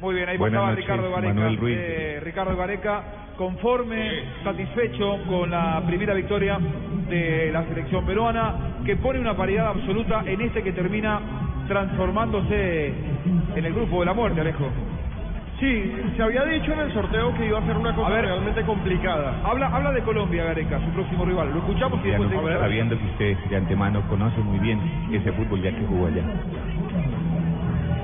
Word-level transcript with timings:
Muy 0.00 0.14
bien, 0.14 0.28
ahí 0.28 0.38
Buenas 0.38 0.58
pasaba 0.60 0.70
noches, 0.70 0.84
Ricardo 0.84 1.10
Gareca. 1.10 1.34
Manuel 1.34 1.56
Ruiz. 1.56 1.76
Eh, 1.78 2.20
Ricardo 2.22 2.56
Gareca, 2.56 3.02
conforme, 3.36 4.10
satisfecho 4.44 5.18
con 5.28 5.50
la 5.50 5.82
primera 5.86 6.14
victoria 6.14 6.58
de 7.08 7.50
la 7.52 7.64
selección 7.64 8.04
peruana, 8.06 8.54
que 8.84 8.96
pone 8.96 9.18
una 9.18 9.36
paridad 9.36 9.68
absoluta 9.68 10.22
en 10.26 10.40
este 10.40 10.62
que 10.62 10.72
termina 10.72 11.20
transformándose 11.66 12.92
en 13.56 13.64
el 13.64 13.74
grupo 13.74 14.00
de 14.00 14.06
la 14.06 14.14
muerte, 14.14 14.40
Alejo. 14.40 14.68
Sí, 15.58 15.92
se 16.16 16.22
había 16.22 16.44
dicho 16.44 16.72
en 16.72 16.78
el 16.78 16.92
sorteo 16.94 17.34
que 17.36 17.46
iba 17.46 17.58
a 17.58 17.66
ser 17.66 17.76
una 17.76 17.92
cosa 17.92 18.10
ver. 18.10 18.26
realmente 18.26 18.62
complicada. 18.62 19.40
Habla, 19.44 19.66
habla 19.66 19.90
de 19.90 20.02
Colombia, 20.02 20.44
Gareca, 20.44 20.78
su 20.78 20.90
próximo 20.92 21.24
rival. 21.24 21.50
Lo 21.52 21.58
escuchamos 21.58 21.98
y 22.04 22.04
Ya 22.04 22.10
después 22.10 22.30
no- 22.30 22.36
seguimos. 22.42 22.60
sabiendo 22.60 22.96
que 22.96 23.04
usted 23.06 23.36
de 23.50 23.56
antemano 23.56 24.00
conoce 24.08 24.38
muy 24.40 24.60
bien 24.60 24.80
ese 25.10 25.32
fútbol 25.32 25.60
ya 25.60 25.72
que 25.72 25.84
jugó 25.84 26.06
allá. 26.06 26.22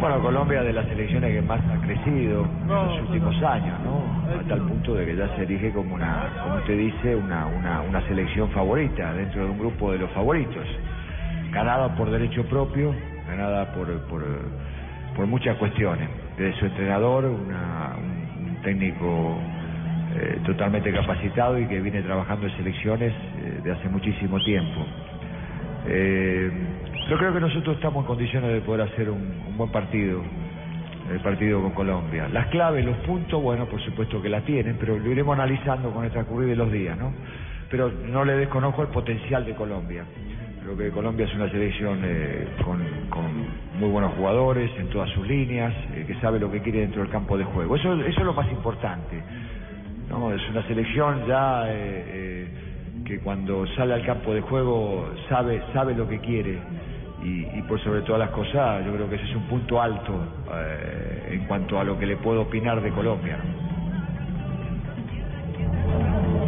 Bueno, 0.01 0.21
Colombia 0.21 0.63
de 0.63 0.73
las 0.73 0.87
selecciones 0.87 1.33
que 1.33 1.41
más 1.43 1.61
ha 1.71 1.81
crecido 1.81 2.45
en 2.45 2.69
los 2.69 3.01
últimos 3.03 3.43
años, 3.43 3.81
¿no? 3.85 4.05
A 4.39 4.43
tal 4.49 4.61
punto 4.67 4.95
de 4.95 5.07
que 5.07 5.17
ya 5.17 5.29
se 5.37 5.43
erige 5.43 5.73
como 5.73 5.95
una, 5.95 6.29
como 6.43 6.57
usted 6.57 6.77
dice, 6.77 7.15
una, 7.17 7.47
una, 7.47 7.81
una 7.83 8.01
selección 8.07 8.51
favorita 8.51 9.15
dentro 9.15 9.45
de 9.45 9.51
un 9.51 9.59
grupo 9.59 9.93
de 9.93 9.99
los 9.99 10.11
favoritos. 10.11 10.67
Ganada 11.53 11.95
por 11.95 12.11
derecho 12.11 12.45
propio, 12.47 12.95
ganada 13.29 13.73
por, 13.73 13.87
por, 14.09 14.23
por 15.17 15.27
muchas 15.27 15.57
cuestiones. 15.57 16.09
Desde 16.37 16.59
su 16.59 16.67
entrenador, 16.67 17.25
una- 17.27 17.95
un, 17.97 18.49
un 18.49 18.57
técnico 18.63 19.39
eh, 20.17 20.41
totalmente 20.45 20.93
capacitado 20.93 21.59
y 21.59 21.67
que 21.67 21.81
viene 21.81 22.03
trabajando 22.03 22.47
en 22.47 22.57
selecciones 22.57 23.13
eh, 23.39 23.61
de 23.63 23.73
hace 23.73 23.89
muchísimo 23.89 24.39
tiempo. 24.43 24.85
Eh, 25.87 26.51
yo 27.09 27.19
creo 27.19 27.33
que 27.35 27.41
nosotros 27.41 27.77
estamos 27.77 28.03
en 28.03 28.07
condiciones 28.07 28.53
de 28.53 28.61
poder 28.61 28.83
hacer 28.89 29.11
un, 29.11 29.21
un 29.49 29.57
buen 29.57 29.71
partido, 29.71 30.23
el 31.11 31.21
partido 31.21 31.61
con 31.61 31.73
Colombia. 31.73 32.29
Las 32.29 32.47
claves, 32.47 32.85
los 32.85 32.97
puntos, 32.99 33.43
bueno, 33.43 33.67
por 33.67 33.81
supuesto 33.83 34.23
que 34.23 34.29
la 34.29 34.41
tienen, 34.41 34.77
pero 34.79 34.99
lo 34.99 35.11
iremos 35.11 35.35
analizando 35.35 35.91
con 35.91 36.05
el 36.05 36.11
transcurrir 36.11 36.49
de 36.49 36.57
los 36.57 36.73
días, 36.73 36.97
¿no? 36.99 37.13
Pero 37.71 37.91
no 37.91 38.25
le 38.25 38.37
desconozco 38.37 38.83
el 38.83 38.89
potencial 38.89 39.45
de 39.45 39.55
Colombia. 39.55 40.05
Creo 40.63 40.77
que 40.79 40.91
Colombia 40.91 41.27
es 41.27 41.35
una 41.35 41.51
selección 41.51 42.01
eh, 42.05 42.49
con, 42.65 42.83
con 43.11 43.25
muy 43.79 43.91
buenos 43.91 44.15
jugadores 44.15 44.71
en 44.79 44.89
todas 44.89 45.11
sus 45.11 45.27
líneas, 45.27 45.75
eh, 45.95 46.05
que 46.07 46.15
sabe 46.21 46.39
lo 46.39 46.51
que 46.51 46.63
quiere 46.63 46.81
dentro 46.81 47.03
del 47.03 47.11
campo 47.11 47.37
de 47.37 47.45
juego. 47.45 47.77
Eso, 47.77 47.93
eso 48.01 48.21
es 48.21 48.25
lo 48.25 48.33
más 48.33 48.51
importante. 48.51 49.23
No, 50.09 50.33
es 50.33 50.41
una 50.49 50.67
selección 50.67 51.27
ya 51.27 51.65
eh, 51.69 51.75
eh, 51.75 52.49
que 53.05 53.19
cuando 53.19 53.67
sale 53.69 53.93
al 53.93 54.07
campo 54.07 54.33
de 54.33 54.41
juego 54.41 55.11
sabe 55.29 55.61
sabe 55.75 55.95
lo 55.95 56.09
que 56.09 56.19
quiere 56.21 56.59
y, 57.25 57.59
y 57.59 57.63
por 57.63 57.81
sobre 57.83 58.03
todas 58.03 58.21
las 58.21 58.31
cosas 58.31 58.85
yo 58.85 58.93
creo 58.93 59.09
que 59.09 59.17
ese 59.17 59.25
es 59.25 59.35
un 59.35 59.45
punto 59.45 59.81
alto 59.81 60.13
eh, 60.55 61.31
en 61.33 61.47
cuanto 61.47 61.81
a 61.81 61.85
lo 61.85 61.99
que 61.99 62.07
le 62.07 62.17
puedo 62.17 62.43
opinar 62.43 62.81
de 62.81 62.91
Colombia. 62.91 63.39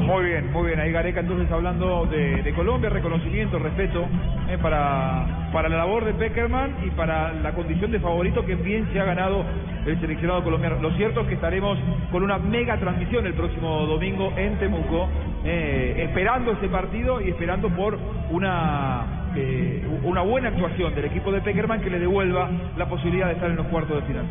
Muy 0.07 0.25
bien, 0.27 0.53
muy 0.53 0.69
bien. 0.69 0.79
Ahí 0.79 0.93
Gareca 0.93 1.19
entonces 1.19 1.51
hablando 1.51 2.07
de, 2.07 2.41
de 2.41 2.55
Colombia, 2.55 2.91
reconocimiento, 2.91 3.59
respeto 3.59 4.07
eh, 4.49 4.57
para, 4.63 5.49
para 5.53 5.69
la 5.69 5.79
labor 5.79 6.05
de 6.05 6.15
Peckerman 6.15 6.77
y 6.87 6.91
para 6.91 7.33
la 7.33 7.53
condición 7.55 7.91
de 7.91 7.99
favorito 7.99 8.45
que 8.47 8.55
bien 8.55 8.89
se 8.93 9.01
ha 9.01 9.05
ganado 9.05 9.45
el 9.85 10.01
seleccionado 10.01 10.45
colombiano. 10.45 10.81
Lo 10.81 10.93
cierto 10.93 11.23
es 11.23 11.27
que 11.27 11.35
estaremos 11.35 11.77
con 12.13 12.23
una 12.23 12.39
mega 12.39 12.79
transmisión 12.79 13.27
el 13.27 13.35
próximo 13.35 13.85
domingo 13.87 14.33
en 14.37 14.57
Temuco, 14.59 15.09
eh, 15.45 16.05
esperando 16.09 16.53
ese 16.53 16.69
partido 16.69 17.21
y 17.21 17.31
esperando 17.31 17.69
por 17.71 17.99
una, 18.31 19.16
eh, 19.37 19.83
una 20.03 20.23
buena 20.23 20.49
actuación 20.49 20.95
del 20.95 21.07
equipo 21.07 21.31
de 21.31 21.41
Peckerman 21.41 21.81
que 21.81 21.91
le 21.91 21.99
devuelva 21.99 22.51
la 22.77 22.89
posibilidad 22.89 23.27
de 23.27 23.35
estar 23.35 23.51
en 23.51 23.57
los 23.57 23.67
cuartos 23.67 24.01
de 24.01 24.07
final. 24.07 24.25